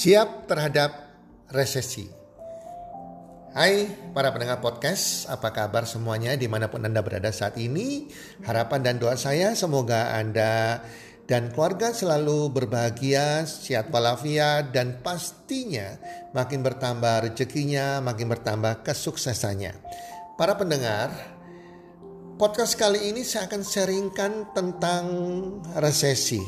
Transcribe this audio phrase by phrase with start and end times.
[0.00, 1.12] Siap terhadap
[1.52, 2.08] resesi.
[3.52, 3.84] Hai
[4.16, 8.08] para pendengar podcast, apa kabar semuanya di mana pun Anda berada saat ini?
[8.40, 10.80] Harapan dan doa saya semoga Anda
[11.28, 16.00] dan keluarga selalu berbahagia, sehat walafiat, dan pastinya
[16.32, 19.76] makin bertambah rezekinya, makin bertambah kesuksesannya.
[20.40, 21.12] Para pendengar,
[22.40, 25.04] podcast kali ini saya akan sharingkan tentang
[25.76, 26.40] resesi.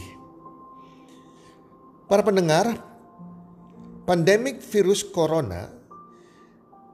[2.08, 2.91] Para pendengar,
[4.12, 5.72] Pandemik virus corona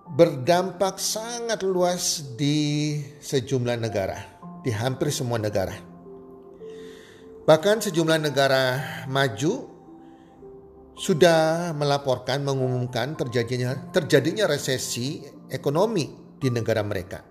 [0.06, 5.74] berdampak sangat luas di sejumlah negara, di hampir semua negara.
[7.42, 8.62] Bahkan sejumlah negara
[9.11, 9.66] maju
[10.94, 15.19] sudah melaporkan mengumumkan terjadinya terjadinya resesi
[15.50, 17.27] ekonomi di negara mereka.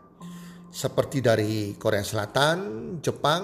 [0.67, 2.59] Seperti dari Korea Selatan,
[2.99, 3.43] Jepang,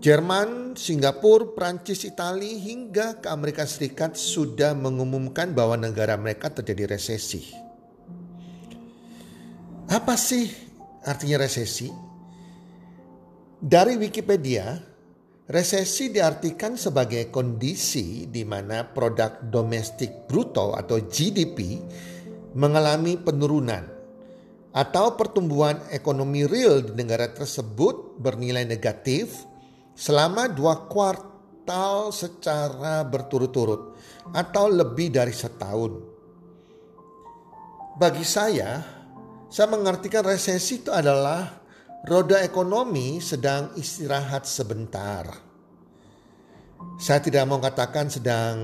[0.00, 7.52] Jerman, Singapura, Prancis, Italia hingga ke Amerika Serikat sudah mengumumkan bahwa negara mereka terjadi resesi.
[9.92, 10.48] Apa sih
[11.04, 11.92] artinya resesi?
[13.60, 14.72] Dari Wikipedia,
[15.52, 21.76] resesi diartikan sebagai kondisi di mana produk domestik bruto atau GDP
[22.56, 23.84] mengalami penurunan
[24.72, 29.49] atau pertumbuhan ekonomi real di negara tersebut bernilai negatif
[30.00, 34.00] selama dua kuartal secara berturut-turut
[34.32, 35.92] atau lebih dari setahun.
[38.00, 38.80] Bagi saya,
[39.52, 41.60] saya mengartikan resesi itu adalah
[42.08, 45.28] roda ekonomi sedang istirahat sebentar.
[46.96, 48.56] Saya tidak mau katakan sedang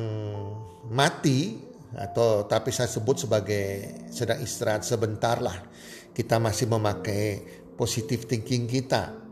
[0.88, 1.60] mati
[1.92, 5.68] atau tapi saya sebut sebagai sedang istirahat sebentar lah.
[6.16, 7.44] Kita masih memakai
[7.76, 9.25] positive thinking kita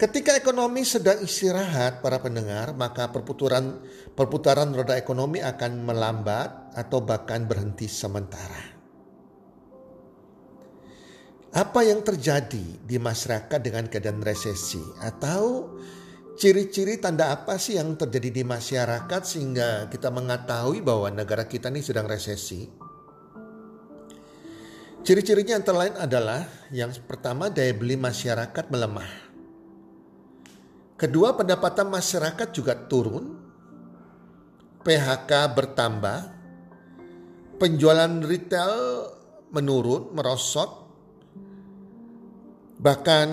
[0.00, 3.84] Ketika ekonomi sedang istirahat para pendengar, maka perputaran
[4.16, 8.80] perputaran roda ekonomi akan melambat atau bahkan berhenti sementara.
[11.52, 15.76] Apa yang terjadi di masyarakat dengan keadaan resesi atau
[16.40, 21.84] ciri-ciri tanda apa sih yang terjadi di masyarakat sehingga kita mengetahui bahwa negara kita ini
[21.84, 22.64] sedang resesi?
[25.04, 29.29] Ciri-cirinya antara lain adalah yang pertama daya beli masyarakat melemah.
[31.00, 33.32] Kedua, pendapatan masyarakat juga turun,
[34.84, 36.18] PHK bertambah,
[37.56, 39.08] penjualan retail
[39.48, 40.68] menurun, merosot,
[42.76, 43.28] bahkan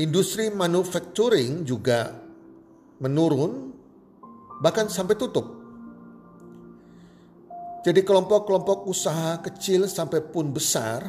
[0.00, 2.16] industri manufacturing juga
[3.04, 3.76] menurun,
[4.64, 5.44] bahkan sampai tutup.
[7.84, 11.04] Jadi kelompok-kelompok usaha kecil sampai pun besar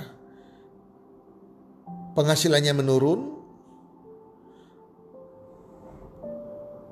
[2.19, 3.34] penghasilannya menurun,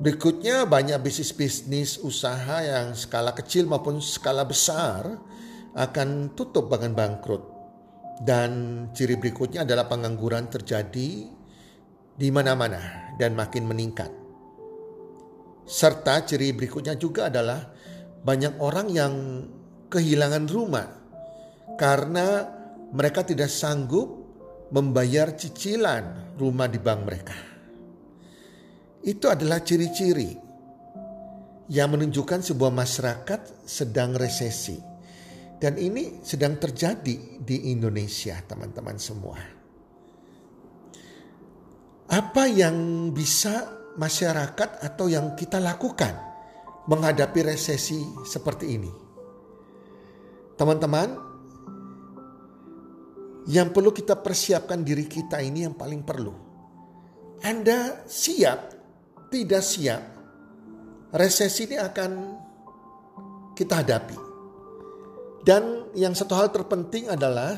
[0.01, 5.21] Berikutnya banyak bisnis-bisnis usaha yang skala kecil maupun skala besar
[5.77, 7.45] akan tutup bahkan bangkrut.
[8.18, 11.09] Dan ciri berikutnya adalah pengangguran terjadi
[12.13, 14.09] di mana-mana dan makin meningkat.
[15.65, 17.62] Serta ciri berikutnya juga adalah
[18.25, 19.13] banyak orang yang
[19.94, 20.88] kehilangan rumah
[21.77, 22.50] karena
[22.94, 24.09] mereka tidak sanggup
[24.73, 27.52] membayar cicilan rumah di bank mereka.
[29.03, 30.31] Itu adalah ciri-ciri
[31.67, 34.79] yang menunjukkan sebuah masyarakat sedang resesi.
[35.59, 39.39] Dan ini sedang terjadi di Indonesia, teman-teman semua.
[42.11, 46.11] Apa yang bisa masyarakat atau yang kita lakukan
[46.88, 48.91] menghadapi resesi seperti ini?
[50.59, 51.33] Teman-teman,
[53.44, 56.31] Yang perlu kita persiapkan diri kita ini yang paling perlu.
[57.44, 58.72] Anda siap,
[59.33, 60.03] tidak siap,
[61.09, 62.12] resesi ini akan
[63.57, 64.18] kita hadapi.
[65.41, 67.57] Dan yang satu hal terpenting adalah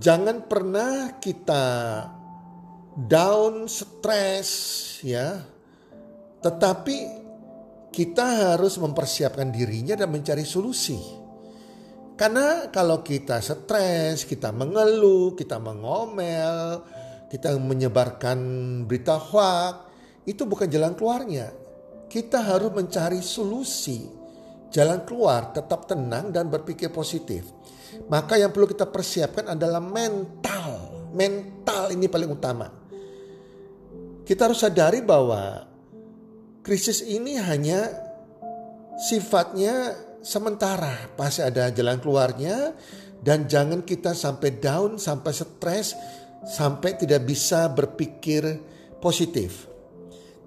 [0.00, 1.64] jangan pernah kita
[2.96, 4.50] down, stres
[5.04, 5.44] ya.
[6.40, 6.98] Tetapi
[7.92, 10.98] kita harus mempersiapkan dirinya dan mencari solusi.
[12.18, 16.82] Karena kalau kita stres, kita mengeluh, kita mengomel,
[17.30, 18.38] kita menyebarkan
[18.90, 19.87] berita hoax,
[20.28, 21.48] itu bukan jalan keluarnya.
[22.08, 24.04] Kita harus mencari solusi,
[24.68, 27.48] jalan keluar, tetap tenang dan berpikir positif.
[28.12, 30.92] Maka yang perlu kita persiapkan adalah mental.
[31.16, 32.68] Mental ini paling utama.
[34.28, 35.64] Kita harus sadari bahwa
[36.60, 37.88] krisis ini hanya
[39.00, 42.76] sifatnya sementara pasti ada jalan keluarnya
[43.24, 45.96] dan jangan kita sampai down, sampai stres,
[46.44, 48.60] sampai tidak bisa berpikir
[49.00, 49.67] positif.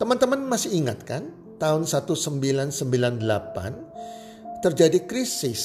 [0.01, 1.29] Teman-teman masih ingat kan
[1.61, 3.21] tahun 1998
[4.65, 5.61] terjadi krisis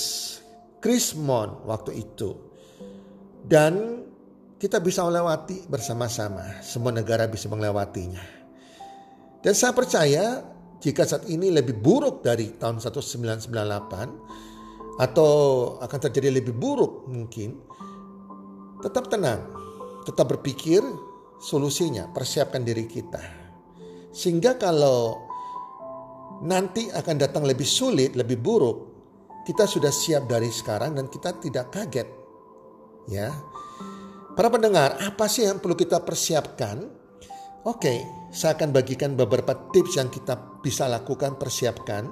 [0.77, 2.37] Krismon waktu itu.
[3.41, 4.05] Dan
[4.61, 6.61] kita bisa melewati bersama-sama.
[6.61, 8.21] Semua negara bisa melewatinya.
[9.41, 10.45] Dan saya percaya
[10.85, 15.33] jika saat ini lebih buruk dari tahun 1998 atau
[15.81, 17.57] akan terjadi lebih buruk mungkin,
[18.85, 19.49] tetap tenang,
[20.05, 20.85] tetap berpikir
[21.41, 23.46] solusinya, persiapkan diri kita.
[24.17, 25.29] Sehingga kalau
[26.41, 28.79] nanti akan datang lebih sulit, lebih buruk,
[29.45, 32.09] kita sudah siap dari sekarang dan kita tidak kaget.
[33.13, 33.29] Ya.
[34.33, 36.81] Para pendengar, apa sih yang perlu kita persiapkan?
[37.69, 42.09] Oke, saya akan bagikan beberapa tips yang kita bisa lakukan persiapkan.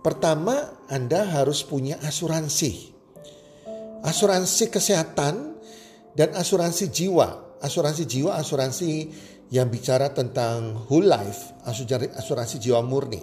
[0.00, 2.92] Pertama, Anda harus punya asuransi.
[4.02, 5.34] Asuransi kesehatan
[6.18, 7.58] dan asuransi jiwa.
[7.62, 8.90] Asuransi jiwa, asuransi
[9.52, 11.52] yang bicara tentang whole life,
[12.16, 13.20] asuransi jiwa murni.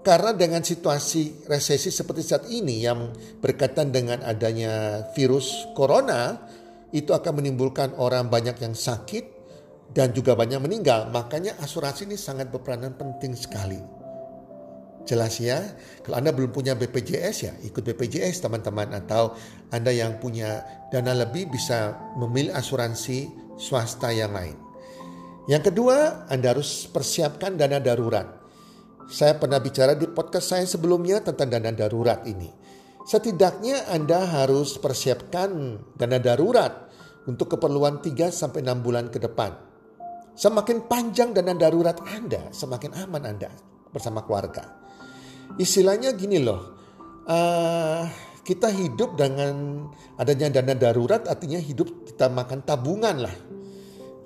[0.00, 3.12] Karena dengan situasi resesi seperti saat ini yang
[3.44, 6.40] berkaitan dengan adanya virus corona,
[6.96, 9.36] itu akan menimbulkan orang banyak yang sakit,
[9.92, 11.12] dan juga banyak meninggal.
[11.12, 13.78] Makanya asuransi ini sangat berperanan penting sekali.
[15.06, 15.62] Jelas ya,
[16.02, 19.38] kalau Anda belum punya BPJS ya ikut BPJS teman-teman atau
[19.70, 24.65] Anda yang punya dana lebih bisa memilih asuransi swasta yang lain.
[25.46, 28.26] Yang kedua, Anda harus persiapkan dana darurat.
[29.06, 32.50] Saya pernah bicara di podcast saya sebelumnya tentang dana darurat ini.
[33.06, 36.90] Setidaknya Anda harus persiapkan dana darurat
[37.30, 39.54] untuk keperluan 3 sampai 6 bulan ke depan.
[40.34, 43.50] Semakin panjang dana darurat Anda, semakin aman Anda
[43.94, 44.66] bersama keluarga.
[45.54, 46.74] Istilahnya gini loh,
[47.30, 48.02] uh,
[48.42, 49.86] kita hidup dengan
[50.18, 53.55] adanya dana darurat artinya hidup kita makan tabungan lah.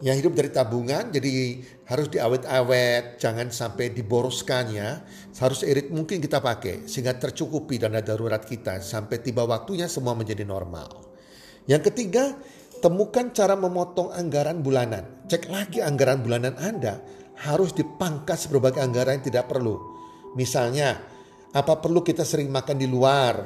[0.00, 5.05] Yang hidup dari tabungan jadi harus diawet-awet, jangan sampai diboroskan ya.
[5.37, 10.49] Harus irit mungkin kita pakai sehingga tercukupi dana darurat kita sampai tiba waktunya semua menjadi
[10.49, 10.88] normal.
[11.69, 12.32] Yang ketiga,
[12.81, 15.29] Temukan cara memotong anggaran bulanan.
[15.29, 17.05] Cek lagi anggaran bulanan Anda
[17.44, 19.76] harus dipangkas berbagai anggaran yang tidak perlu.
[20.32, 20.97] Misalnya,
[21.52, 23.37] apa perlu kita sering makan di luar?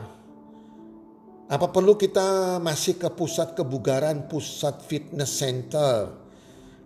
[1.51, 6.24] Apa perlu kita masih ke pusat kebugaran, pusat fitness center?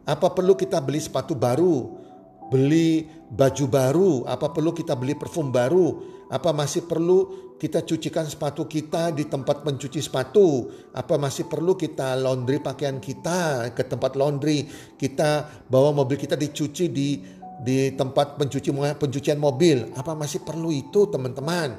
[0.09, 2.01] Apa perlu kita beli sepatu baru?
[2.49, 4.13] Beli baju baru?
[4.25, 6.01] Apa perlu kita beli parfum baru?
[6.33, 10.73] Apa masih perlu kita cucikan sepatu kita di tempat pencuci sepatu?
[10.97, 14.65] Apa masih perlu kita laundry pakaian kita ke tempat laundry?
[14.97, 17.21] Kita bawa mobil kita dicuci di
[17.59, 19.93] di tempat pencuci pencucian mobil.
[19.93, 21.77] Apa masih perlu itu, teman-teman?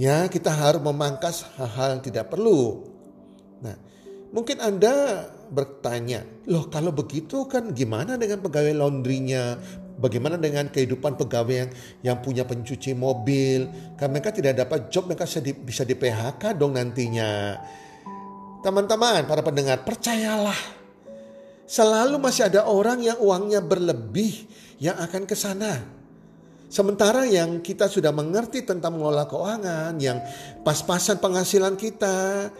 [0.00, 2.88] Ya, kita harus memangkas hal-hal tidak perlu.
[3.60, 3.76] Nah,
[4.32, 9.60] mungkin Anda bertanya, loh kalau begitu kan gimana dengan pegawai laundrynya,
[10.02, 11.70] Bagaimana dengan kehidupan pegawai yang,
[12.02, 13.70] yang punya pencuci mobil?
[13.94, 17.54] Karena mereka tidak dapat job, mereka bisa di, bisa di PHK dong nantinya.
[18.66, 20.58] Teman-teman, para pendengar, percayalah.
[21.70, 24.50] Selalu masih ada orang yang uangnya berlebih
[24.82, 25.78] yang akan ke sana.
[26.66, 30.18] Sementara yang kita sudah mengerti tentang mengelola keuangan, yang
[30.66, 32.50] pas-pasan penghasilan kita,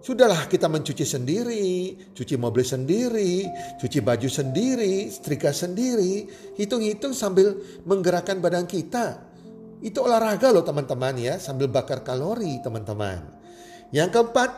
[0.00, 3.44] Sudahlah kita mencuci sendiri, cuci mobil sendiri,
[3.76, 6.24] cuci baju sendiri, setrika sendiri,
[6.56, 9.20] hitung-hitung sambil menggerakkan badan kita.
[9.84, 13.28] Itu olahraga loh teman-teman ya, sambil bakar kalori teman-teman.
[13.92, 14.50] Yang keempat,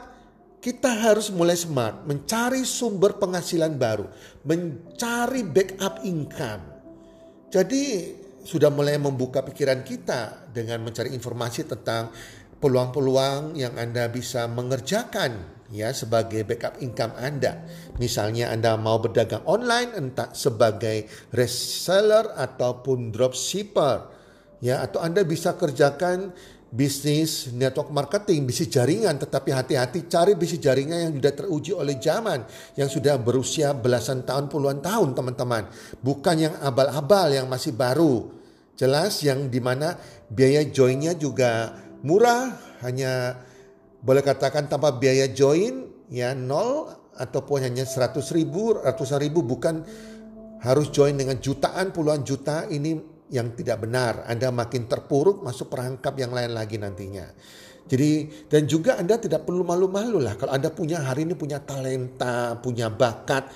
[0.62, 4.06] kita harus mulai smart, mencari sumber penghasilan baru,
[4.46, 6.62] mencari backup income.
[7.50, 8.14] Jadi
[8.46, 12.14] sudah mulai membuka pikiran kita dengan mencari informasi tentang
[12.62, 17.66] peluang-peluang yang Anda bisa mengerjakan ya sebagai backup income Anda.
[17.98, 23.96] Misalnya Anda mau berdagang online entah sebagai reseller ataupun dropshipper
[24.62, 26.30] ya atau Anda bisa kerjakan
[26.72, 32.48] bisnis network marketing, bisnis jaringan, tetapi hati-hati cari bisnis jaringan yang sudah teruji oleh zaman,
[32.80, 35.68] yang sudah berusia belasan tahun, puluhan tahun teman-teman.
[36.00, 38.32] Bukan yang abal-abal, yang masih baru.
[38.72, 40.00] Jelas yang di mana
[40.32, 43.42] biaya joinnya juga murah, hanya
[44.02, 49.86] boleh katakan tanpa biaya join ya nol ataupun hanya 100 ribu, ratusan ribu bukan
[50.62, 52.98] harus join dengan jutaan, puluhan juta ini
[53.32, 54.28] yang tidak benar.
[54.28, 57.26] Anda makin terpuruk masuk perangkap yang lain lagi nantinya.
[57.82, 62.54] Jadi dan juga Anda tidak perlu malu-malu lah kalau Anda punya hari ini punya talenta,
[62.62, 63.50] punya bakat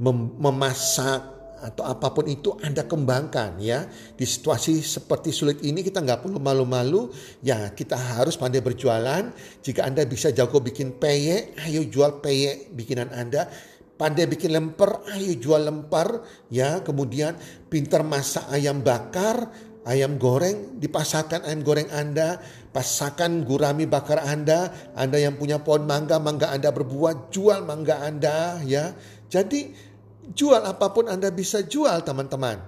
[0.00, 3.88] mem memasak atau apa pun itu Anda kembangkan ya.
[3.88, 7.08] Di situasi seperti sulit ini kita nggak perlu malu-malu.
[7.40, 9.32] Ya kita harus pandai berjualan.
[9.64, 13.48] Jika Anda bisa jago bikin peye, ayo jual peye bikinan Anda
[13.96, 16.22] pandai bikin lemper, ayo jual lemper
[16.52, 16.84] ya.
[16.84, 17.34] Kemudian
[17.72, 19.50] pintar masak ayam bakar,
[19.88, 22.42] ayam goreng, dipasarkan ayam goreng Anda,
[22.74, 28.60] pasarkan gurami bakar Anda, Anda yang punya pohon mangga, mangga Anda berbuah, jual mangga Anda
[28.66, 28.92] ya.
[29.26, 29.94] Jadi
[30.34, 32.58] jual apa pun Anda bisa jual teman-teman.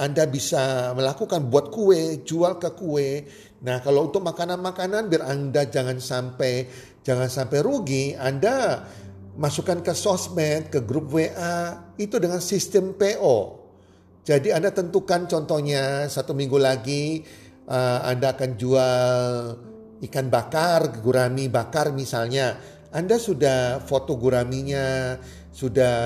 [0.00, 3.26] Anda bisa melakukan buat kue, jual ke kue.
[3.60, 6.64] Nah, kalau untuk makanan-makanan biar Anda jangan sampai
[7.04, 8.86] jangan sampai rugi, Anda
[9.36, 13.60] masukkan ke sosmed, ke grup WA, itu dengan sistem PO.
[14.24, 17.24] Jadi Anda tentukan contohnya satu minggu lagi
[17.68, 18.98] uh, Anda akan jual
[20.08, 22.56] ikan bakar, gurami bakar misalnya.
[22.90, 25.14] Anda sudah foto guraminya,
[25.54, 25.96] sudah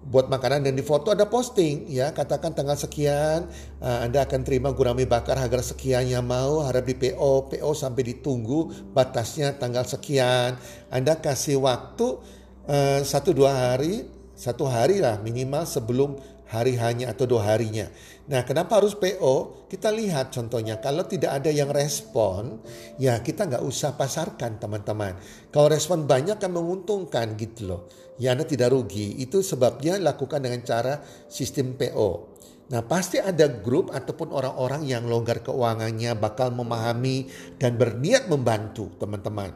[0.00, 2.10] buat makanan dan di foto ada posting ya.
[2.16, 3.44] Katakan tanggal sekian
[3.84, 5.36] uh, Anda akan terima gurami bakar.
[5.36, 10.56] Harga sekian yang mau harap di PO PO sampai ditunggu batasnya tanggal sekian.
[10.88, 12.16] Anda kasih waktu
[12.64, 14.08] uh, satu dua hari
[14.40, 16.16] satu hari lah minimal sebelum
[16.48, 17.92] hari hanya atau dua harinya.
[18.30, 19.66] Nah, kenapa harus PO?
[19.66, 22.62] Kita lihat contohnya, kalau tidak ada yang respon,
[22.94, 25.18] ya kita nggak usah pasarkan teman-teman.
[25.50, 27.80] Kalau respon banyak kan menguntungkan gitu loh.
[28.22, 29.18] Ya Anda tidak rugi.
[29.18, 32.38] Itu sebabnya lakukan dengan cara sistem PO.
[32.70, 37.26] Nah pasti ada grup ataupun orang-orang yang longgar keuangannya bakal memahami
[37.58, 39.50] dan berniat membantu teman-teman.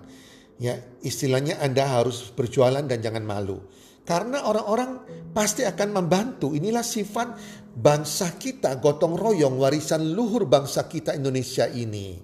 [0.59, 3.63] Ya istilahnya Anda harus berjualan dan jangan malu.
[4.05, 5.01] Karena orang-orang
[5.33, 6.53] pasti akan membantu.
[6.53, 7.41] Inilah sifat
[7.73, 12.21] bangsa kita, gotong royong, warisan luhur bangsa kita Indonesia ini.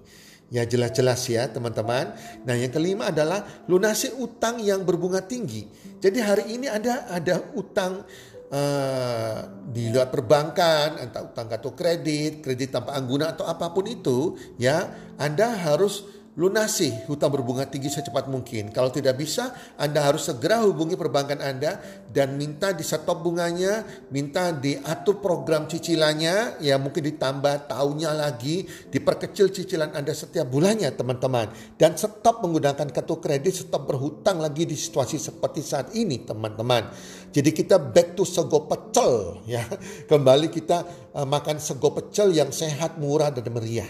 [0.51, 2.13] Ya jelas-jelas ya teman-teman.
[2.45, 5.65] Nah yang kelima adalah lunasi utang yang berbunga tinggi.
[6.03, 8.03] Jadi hari ini ada ada utang
[8.51, 9.39] uh,
[9.71, 14.91] di luar perbankan, entah utang kartu kredit, kredit tanpa angguna atau apa pun itu, ya
[15.17, 18.73] Anda harus lunasi hutang berbunga tinggi secepat mungkin.
[18.73, 21.77] Kalau tidak bisa, Anda harus segera hubungi perbankan Anda
[22.09, 29.53] dan minta di stop bunganya, minta diatur program cicilannya, ya mungkin ditambah tahunnya lagi, diperkecil
[29.53, 31.77] cicilan Anda setiap bulannya teman-teman.
[31.77, 36.89] Dan stop menggunakan kartu kredit, stop berhutang lagi di situasi seperti saat ini teman-teman.
[37.37, 39.61] Jadi kita back to sego pecel ya.
[40.09, 43.87] Kembali kita uh, makan sego pecel yang sehat, murah dan meriah.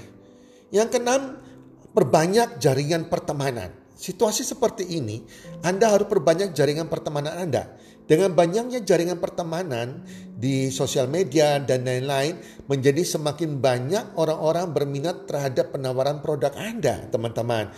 [0.74, 1.49] Yang keenam,
[1.94, 3.74] perbanyak jaringan pertemanan.
[4.00, 5.20] Situasi seperti ini,
[5.60, 7.76] Anda harus perbanyak jaringan pertemanan Anda.
[8.08, 10.02] Dengan banyaknya jaringan pertemanan
[10.34, 17.70] di sosial media dan lain-lain, menjadi semakin banyak orang-orang berminat terhadap penawaran produk Anda, teman-teman.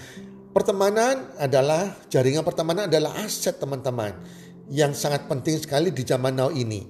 [0.55, 4.15] Pertemanan adalah jaringan pertemanan adalah aset teman-teman
[4.73, 6.87] yang sangat penting sekali di zaman now ini.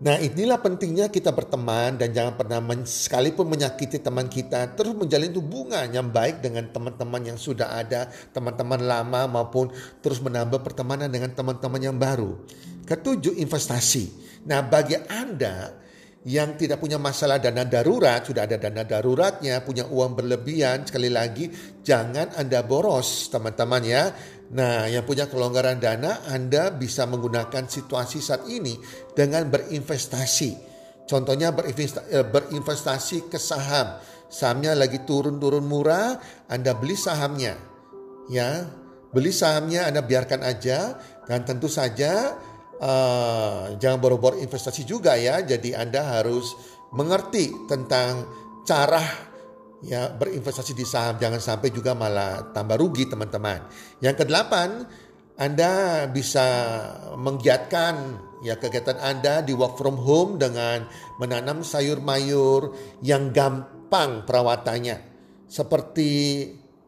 [0.00, 5.28] Nah inilah pentingnya kita berteman dan jangan pernah men, sekalipun menyakiti teman kita terus menjalin
[5.36, 9.68] hubungan yang baik dengan teman-teman yang sudah ada, teman-teman lama maupun
[10.00, 12.32] terus menambah pertemanan dengan teman-teman yang baru.
[12.88, 14.08] Ketujuh investasi.
[14.48, 15.76] Nah bagi Anda
[16.24, 21.48] yang tidak punya masalah dana darurat, sudah ada dana daruratnya, punya uang berlebihan, sekali lagi
[21.84, 24.12] jangan Anda boros teman-teman ya.
[24.50, 28.74] Nah, yang punya kelonggaran dana, Anda bisa menggunakan situasi saat ini
[29.14, 30.70] dengan berinvestasi.
[31.06, 34.02] Contohnya eh, berinvestasi, ke saham.
[34.30, 36.18] Sahamnya lagi turun-turun murah,
[36.50, 37.58] Anda beli sahamnya.
[38.30, 38.66] Ya,
[39.10, 42.38] beli sahamnya Anda biarkan aja dan tentu saja
[42.78, 45.42] uh, jangan boro-boro investasi juga ya.
[45.42, 46.54] Jadi Anda harus
[46.94, 48.26] mengerti tentang
[48.66, 49.29] cara
[49.80, 53.64] ya berinvestasi di saham jangan sampai juga malah tambah rugi teman-teman.
[54.04, 54.84] Yang kedelapan,
[55.40, 56.46] Anda bisa
[57.16, 57.94] menggiatkan
[58.44, 60.84] ya kegiatan Anda di work from home dengan
[61.16, 65.08] menanam sayur mayur yang gampang perawatannya.
[65.50, 66.10] Seperti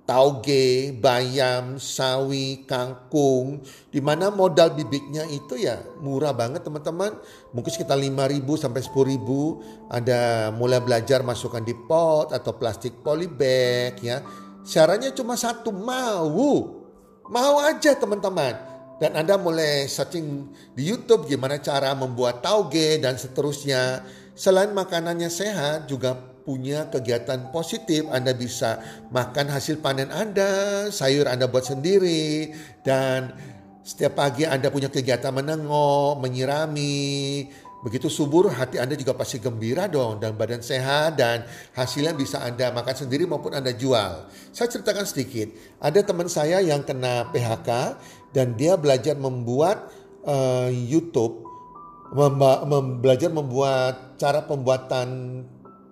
[0.02, 7.14] tauge, bayam, sawi, kangkung, di mana modal bibitnya itu ya murah banget teman-teman.
[7.54, 14.20] Mungkin sekitar 5.000 sampai 10.000 ada mulai belajar masukkan di pot atau plastik polybag ya.
[14.66, 16.38] Syaratnya cuma satu mau.
[17.30, 18.70] Mau aja teman-teman.
[19.02, 24.06] Dan Anda mulai searching di YouTube gimana cara membuat tauge dan seterusnya.
[24.38, 31.46] Selain makanannya sehat juga punya kegiatan positif, Anda bisa makan hasil panen Anda, sayur Anda
[31.46, 33.34] buat sendiri, dan
[33.82, 37.46] setiap pagi Anda punya kegiatan menengok, menyirami,
[37.82, 41.42] begitu subur hati Anda juga pasti gembira dong dan badan sehat dan
[41.74, 44.30] hasilnya bisa Anda makan sendiri maupun Anda jual.
[44.54, 45.50] Saya ceritakan sedikit,
[45.82, 47.98] ada teman saya yang kena PHK
[48.30, 49.90] dan dia belajar membuat
[50.22, 51.42] uh, YouTube,
[52.14, 55.42] memba, mem, belajar membuat cara pembuatan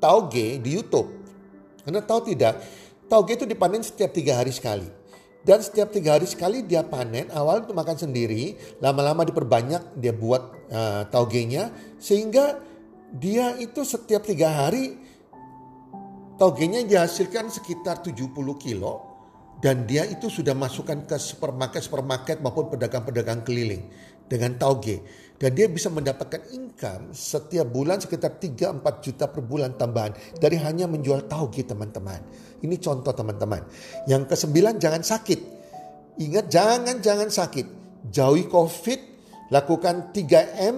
[0.00, 1.06] tauge di YouTube.
[1.84, 2.58] Anda tahu tidak,
[3.06, 4.88] tauge itu dipanen setiap tiga hari sekali.
[5.40, 10.68] Dan setiap tiga hari sekali dia panen, awal untuk makan sendiri, lama-lama diperbanyak, dia buat
[10.68, 12.60] uh, taugenya, sehingga
[13.08, 15.00] dia itu setiap tiga hari
[16.36, 19.00] taugenya dihasilkan sekitar 70 kilo,
[19.64, 23.88] dan dia itu sudah masukkan ke supermarket-supermarket maupun pedagang-pedagang keliling
[24.30, 25.02] dengan tauge.
[25.40, 30.86] Dan dia bisa mendapatkan income setiap bulan sekitar 3-4 juta per bulan tambahan dari hanya
[30.86, 32.20] menjual tauge teman-teman.
[32.60, 33.64] Ini contoh teman-teman.
[34.04, 35.40] Yang kesembilan jangan sakit.
[36.20, 37.66] Ingat jangan-jangan sakit.
[38.12, 39.00] Jauhi COVID,
[39.48, 40.76] lakukan 3M,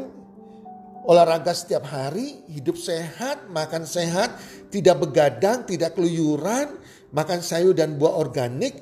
[1.10, 4.38] olahraga setiap hari, hidup sehat, makan sehat,
[4.70, 6.78] tidak begadang, tidak keluyuran,
[7.10, 8.78] makan sayur dan buah organik,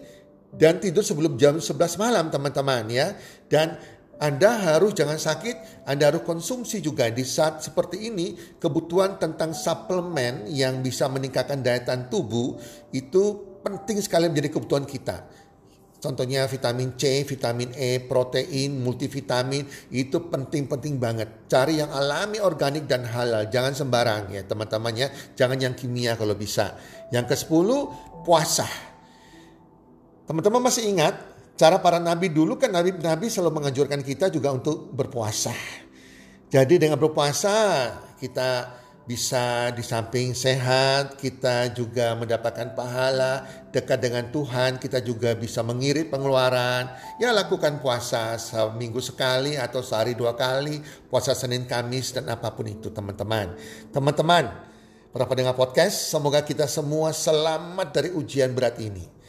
[0.52, 3.16] dan tidur sebelum jam 11 malam teman-teman ya.
[3.48, 3.80] Dan
[4.20, 10.44] anda harus jangan sakit, Anda harus konsumsi juga di saat seperti ini kebutuhan tentang suplemen
[10.52, 12.60] yang bisa meningkatkan daya tahan tubuh
[12.92, 13.22] itu
[13.64, 15.24] penting sekali menjadi kebutuhan kita.
[16.04, 21.48] Contohnya vitamin C, vitamin E, protein, multivitamin itu penting-penting banget.
[21.48, 23.48] Cari yang alami, organik dan halal.
[23.48, 25.09] Jangan sembarang ya teman-teman ya.
[25.33, 26.76] Jangan yang kimia kalau bisa.
[27.09, 27.68] Yang ke-10
[28.24, 28.68] puasa.
[30.24, 31.30] Teman-teman masih ingat
[31.61, 35.53] Cara para nabi dulu kan nabi-nabi selalu menganjurkan kita juga untuk berpuasa.
[36.49, 37.53] Jadi dengan berpuasa
[38.16, 43.44] kita bisa di samping sehat, kita juga mendapatkan pahala,
[43.77, 46.96] dekat dengan Tuhan, kita juga bisa mengirit pengeluaran.
[47.20, 50.81] Ya lakukan puasa seminggu sekali atau sehari dua kali,
[51.12, 53.53] puasa Senin, Kamis dan apa pun itu teman-teman.
[53.92, 54.49] Teman-teman,
[55.12, 59.19] para pendengar podcast, semoga kita semua selamat dari ujian berat ini.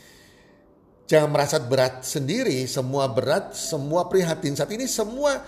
[1.11, 4.55] Jangan merasa berat sendiri, semua berat, semua prihatin.
[4.55, 5.43] Saat ini semua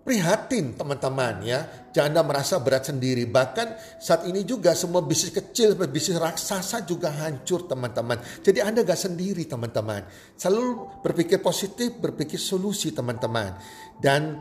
[0.00, 1.68] prihatin teman-teman ya.
[1.92, 3.28] Jangan Anda merasa berat sendiri.
[3.28, 8.16] Bahkan saat ini juga semua bisnis kecil, bisnis raksasa juga hancur teman-teman.
[8.40, 10.08] Jadi Anda gak sendiri teman-teman.
[10.40, 13.60] Selalu berpikir positif, berpikir solusi teman-teman.
[14.00, 14.40] Dan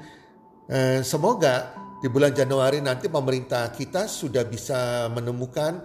[0.72, 5.84] eh, semoga di bulan Januari nanti pemerintah kita sudah bisa menemukan,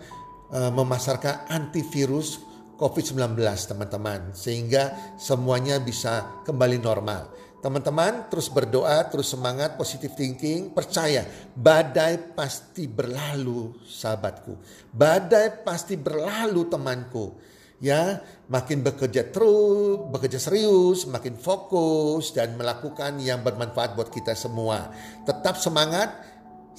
[0.54, 2.47] eh, memasarkan antivirus
[2.78, 7.34] COVID-19 teman-teman sehingga semuanya bisa kembali normal.
[7.58, 11.26] Teman-teman terus berdoa, terus semangat, positive thinking, percaya
[11.58, 14.54] badai pasti berlalu sahabatku.
[14.94, 17.34] Badai pasti berlalu temanku.
[17.82, 24.94] Ya, makin bekerja terus, bekerja serius, makin fokus dan melakukan yang bermanfaat buat kita semua.
[25.26, 26.14] Tetap semangat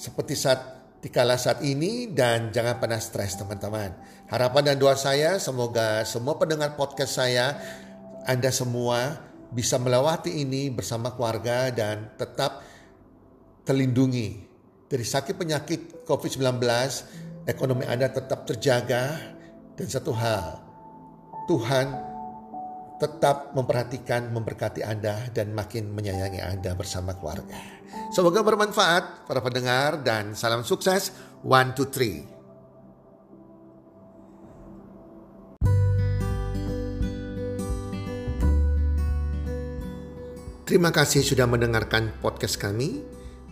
[0.00, 3.96] seperti saat di kala saat ini dan jangan pernah stres teman-teman.
[4.28, 7.56] Harapan dan doa saya semoga semua pendengar podcast saya
[8.28, 9.16] Anda semua
[9.50, 12.62] bisa melewati ini bersama keluarga dan tetap
[13.64, 14.44] terlindungi
[14.86, 16.60] dari sakit penyakit COVID-19,
[17.48, 19.16] ekonomi Anda tetap terjaga
[19.74, 20.60] dan satu hal,
[21.48, 22.09] Tuhan
[23.00, 27.56] tetap memperhatikan, memberkati Anda dan makin menyayangi Anda bersama keluarga.
[28.12, 31.10] Semoga bermanfaat para pendengar dan salam sukses.
[31.40, 32.28] One, two, three.
[40.68, 43.02] Terima kasih sudah mendengarkan podcast kami.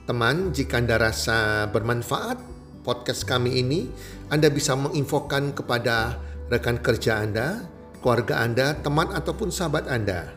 [0.06, 2.38] Teman, jika Anda rasa bermanfaat
[2.86, 3.90] podcast kami ini,
[4.30, 6.14] Anda bisa menginfokan kepada
[6.46, 10.34] rekan kerja Anda, keluarga Anda, teman ataupun sahabat Anda.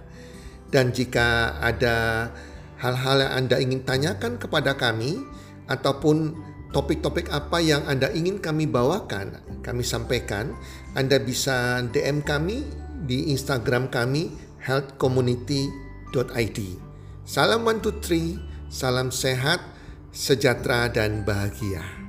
[0.72, 2.30] Dan jika ada
[2.80, 5.20] hal-hal yang Anda ingin tanyakan kepada kami
[5.68, 6.34] ataupun
[6.72, 10.56] topik-topik apa yang Anda ingin kami bawakan, kami sampaikan,
[10.96, 12.64] Anda bisa DM kami
[13.06, 14.32] di Instagram kami
[14.64, 16.60] healthcommunity.id.
[17.28, 18.40] Salam one two three,
[18.72, 19.62] salam sehat,
[20.10, 22.01] sejahtera dan bahagia.